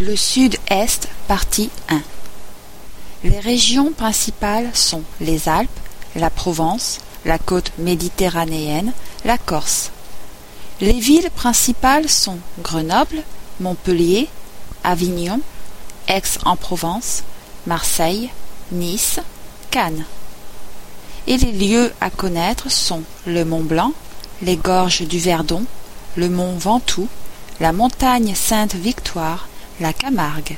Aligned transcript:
Le 0.00 0.14
Sud-Est, 0.14 1.08
partie 1.26 1.70
1 1.88 2.00
Les 3.24 3.40
régions 3.40 3.90
principales 3.90 4.70
sont 4.72 5.02
les 5.20 5.48
Alpes, 5.48 5.68
la 6.14 6.30
Provence, 6.30 7.00
la 7.24 7.36
côte 7.36 7.72
méditerranéenne, 7.78 8.92
la 9.24 9.38
Corse. 9.38 9.90
Les 10.80 11.00
villes 11.00 11.30
principales 11.34 12.08
sont 12.08 12.38
Grenoble, 12.60 13.24
Montpellier, 13.58 14.28
Avignon, 14.84 15.40
Aix-en-Provence, 16.06 17.24
Marseille, 17.66 18.30
Nice, 18.70 19.18
Cannes. 19.72 20.04
Et 21.26 21.38
les 21.38 21.50
lieux 21.50 21.92
à 22.00 22.10
connaître 22.10 22.70
sont 22.70 23.02
le 23.26 23.44
Mont 23.44 23.64
Blanc, 23.64 23.92
les 24.42 24.56
gorges 24.56 25.02
du 25.02 25.18
Verdon, 25.18 25.64
le 26.14 26.28
mont 26.28 26.56
Ventoux, 26.56 27.08
la 27.58 27.72
montagne 27.72 28.36
Sainte-Victoire, 28.36 29.48
la 29.80 29.92
Camargue. 29.92 30.56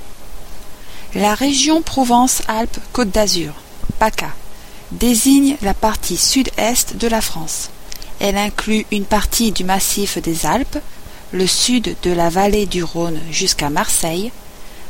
La 1.14 1.34
région 1.34 1.82
Provence-Alpes-Côte 1.82 3.10
d'Azur, 3.10 3.52
PACA, 3.98 4.30
désigne 4.92 5.56
la 5.62 5.74
partie 5.74 6.16
sud-est 6.16 6.96
de 6.96 7.08
la 7.08 7.20
France. 7.20 7.70
Elle 8.20 8.36
inclut 8.36 8.86
une 8.90 9.04
partie 9.04 9.52
du 9.52 9.64
massif 9.64 10.18
des 10.18 10.46
Alpes, 10.46 10.78
le 11.32 11.46
sud 11.46 11.96
de 12.02 12.10
la 12.10 12.28
vallée 12.28 12.66
du 12.66 12.82
Rhône 12.82 13.20
jusqu'à 13.30 13.70
Marseille, 13.70 14.32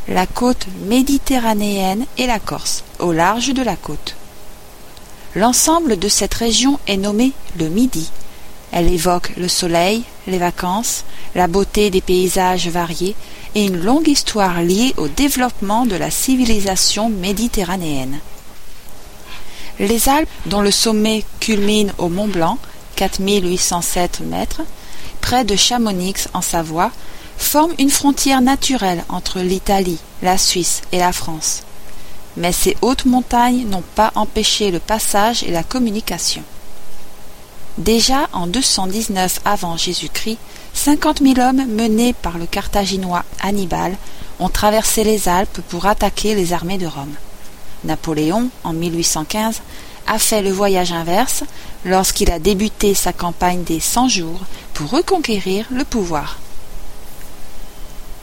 la 0.08 0.26
côte 0.26 0.66
méditerranéenne 0.86 2.06
et 2.18 2.26
la 2.26 2.38
Corse, 2.38 2.84
au 2.98 3.12
large 3.12 3.52
de 3.52 3.62
la 3.62 3.76
côte. 3.76 4.16
L'ensemble 5.36 5.98
de 5.98 6.08
cette 6.08 6.34
région 6.34 6.80
est 6.86 6.96
nommé 6.96 7.32
le 7.58 7.68
Midi. 7.68 8.10
Elle 8.72 8.92
évoque 8.92 9.32
le 9.36 9.48
soleil, 9.48 10.02
les 10.26 10.38
vacances, 10.38 11.04
la 11.34 11.46
beauté 11.46 11.90
des 11.90 12.00
paysages 12.00 12.68
variés 12.68 13.14
et 13.54 13.64
une 13.64 13.82
longue 13.82 14.08
histoire 14.08 14.62
liée 14.62 14.94
au 14.96 15.08
développement 15.08 15.86
de 15.86 15.96
la 15.96 16.10
civilisation 16.10 17.08
méditerranéenne. 17.08 18.18
Les 19.78 20.08
Alpes, 20.08 20.28
dont 20.46 20.60
le 20.60 20.70
sommet 20.70 21.24
culmine 21.40 21.92
au 21.98 22.08
Mont 22.08 22.28
Blanc, 22.28 22.58
4807 22.96 24.20
mètres, 24.20 24.62
près 25.20 25.44
de 25.44 25.56
Chamonix 25.56 26.28
en 26.34 26.42
Savoie, 26.42 26.90
forment 27.38 27.74
une 27.78 27.90
frontière 27.90 28.42
naturelle 28.42 29.04
entre 29.08 29.40
l'Italie, 29.40 29.98
la 30.22 30.36
Suisse 30.36 30.82
et 30.92 30.98
la 30.98 31.12
France. 31.12 31.62
Mais 32.36 32.52
ces 32.52 32.76
hautes 32.82 33.06
montagnes 33.06 33.66
n'ont 33.66 33.82
pas 33.94 34.12
empêché 34.14 34.70
le 34.70 34.78
passage 34.78 35.42
et 35.42 35.50
la 35.50 35.62
communication. 35.62 36.42
Déjà 37.78 38.28
en 38.32 38.46
219 38.46 39.40
avant 39.44 39.76
Jésus-Christ, 39.76 40.38
cinquante 40.74 41.20
mille 41.20 41.40
hommes 41.40 41.66
menés 41.66 42.12
par 42.12 42.38
le 42.38 42.46
carthaginois 42.46 43.24
Hannibal 43.42 43.96
ont 44.38 44.48
traversé 44.48 45.04
les 45.04 45.28
Alpes 45.28 45.60
pour 45.68 45.86
attaquer 45.86 46.34
les 46.34 46.52
armées 46.52 46.78
de 46.78 46.86
Rome. 46.86 47.14
Napoléon, 47.84 48.48
en 48.64 48.72
1815, 48.72 49.60
a 50.06 50.18
fait 50.18 50.42
le 50.42 50.50
voyage 50.50 50.92
inverse 50.92 51.44
lorsqu'il 51.84 52.30
a 52.30 52.38
débuté 52.38 52.94
sa 52.94 53.12
campagne 53.12 53.62
des 53.62 53.80
Cent 53.80 54.08
jours 54.08 54.40
pour 54.74 54.90
reconquérir 54.90 55.66
le 55.70 55.84
pouvoir. 55.84 56.38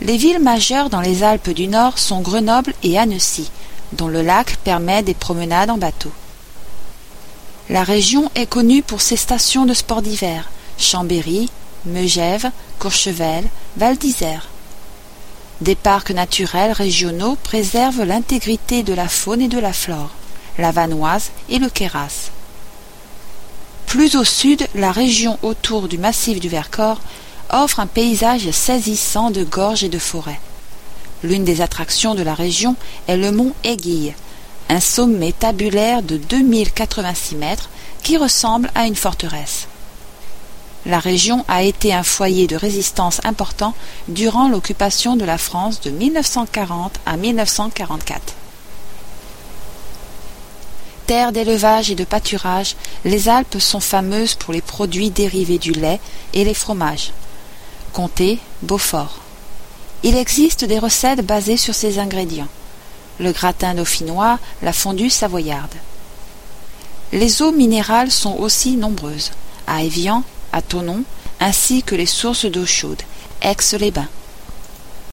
Les 0.02 0.18
villes 0.18 0.42
majeures 0.42 0.90
dans 0.90 1.02
les 1.02 1.24
Alpes 1.24 1.50
du 1.50 1.68
Nord 1.68 1.98
sont 1.98 2.22
Grenoble 2.22 2.74
et 2.84 3.00
Annecy, 3.00 3.50
dont 3.94 4.08
le 4.08 4.22
lac 4.22 4.58
permet 4.58 5.02
des 5.02 5.14
promenades 5.14 5.70
en 5.70 5.78
bateau. 5.78 6.12
La 7.70 7.84
région 7.84 8.30
est 8.36 8.46
connue 8.46 8.84
pour 8.84 9.02
ses 9.02 9.18
stations 9.18 9.66
de 9.66 9.74
sport 9.74 10.02
d'hiver 10.02 10.50
Chambéry, 10.78 11.50
Megève, 11.86 12.52
Courchevel, 12.80 13.46
Val 13.78 13.98
d'Isère. 13.98 14.50
Des 15.62 15.76
parcs 15.76 16.12
naturels 16.12 16.72
régionaux 16.72 17.38
préservent 17.44 18.04
l'intégrité 18.04 18.84
de 18.84 18.94
la 18.94 19.08
faune 19.08 19.42
et 19.42 19.48
de 19.48 19.60
la 19.60 19.74
flore, 19.74 20.12
la 20.58 20.72
Vanoise 20.72 21.32
et 21.50 21.60
le 21.60 21.70
Queyras. 21.70 22.30
Plus 23.88 24.16
au 24.16 24.24
sud, 24.24 24.68
la 24.76 24.92
région 24.92 25.40
autour 25.42 25.88
du 25.88 25.98
massif 25.98 26.40
du 26.40 26.50
Vercors 26.50 27.02
offre 27.50 27.80
un 27.80 27.88
paysage 27.88 28.52
saisissant 28.52 29.32
de 29.32 29.44
gorges 29.44 29.84
et 29.84 29.90
de 29.90 30.00
forêts. 30.00 30.40
L'une 31.24 31.46
des 31.46 31.62
attractions 31.62 32.14
de 32.14 32.22
la 32.22 32.36
région 32.36 32.76
est 33.08 33.18
le 33.18 33.32
mont 33.32 33.54
Aiguille, 33.64 34.14
un 34.70 34.80
sommet 34.80 35.32
tabulaire 35.32 36.04
de 36.04 36.18
2086 36.18 37.36
mètres 37.36 37.70
qui 38.04 38.18
ressemble 38.18 38.70
à 38.76 38.86
une 38.86 38.96
forteresse. 38.96 39.68
La 40.88 41.00
région 41.00 41.46
a 41.48 41.62
été 41.62 41.94
un 41.94 42.02
foyer 42.02 42.48
de 42.48 42.56
résistance 42.56 43.22
important 43.24 43.76
durant 44.08 44.50
l'occupation 44.50 45.16
de 45.16 45.26
la 45.26 45.38
France 45.38 45.82
de 45.82 45.92
1940 45.92 47.00
à 47.06 47.18
1944. 47.18 48.34
Terre 51.06 51.32
d'élevage 51.32 51.92
et 51.92 51.96
de 51.96 52.04
pâturage, 52.04 52.76
les 53.06 53.30
Alpes 53.30 53.60
sont 53.60 53.80
fameuses 53.80 54.34
pour 54.34 54.54
les 54.54 54.62
produits 54.62 55.12
dérivés 55.12 55.60
du 55.60 55.72
lait 55.72 56.00
et 56.34 56.44
les 56.44 56.56
fromages. 56.56 57.12
Comté, 57.94 58.40
Beaufort. 58.64 59.20
Il 60.04 60.16
existe 60.16 60.66
des 60.66 60.80
recettes 60.80 61.26
basées 61.26 61.58
sur 61.58 61.76
ces 61.76 62.00
ingrédients 62.00 62.50
le 63.20 63.32
gratin 63.32 63.74
dauphinois, 63.74 64.40
la 64.62 64.74
fondue 64.74 65.10
savoyarde. 65.10 65.74
Les 67.12 67.42
eaux 67.42 67.52
minérales 67.52 68.12
sont 68.12 68.36
aussi 68.36 68.76
nombreuses, 68.76 69.32
à 69.66 69.84
Évian, 69.84 70.24
à 70.52 70.62
Tonon, 70.62 71.04
ainsi 71.40 71.84
que 71.84 71.96
les 71.96 72.06
sources 72.06 72.46
d'eau 72.46 72.66
chaude, 72.66 73.02
Aix-les-Bains. 73.42 74.08